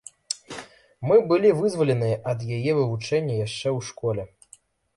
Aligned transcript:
Мы 1.09 1.17
былі 1.31 1.51
вызваленыя 1.59 2.17
ад 2.33 2.39
яе 2.57 2.71
вывучэння 2.81 3.39
яшчэ 3.47 3.67
ў 3.77 3.89
школе. 3.91 4.23